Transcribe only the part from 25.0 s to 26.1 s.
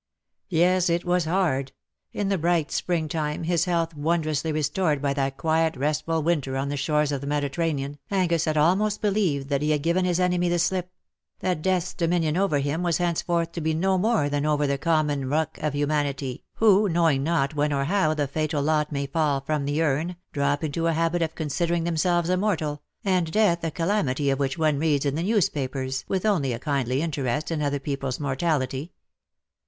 in the newspapers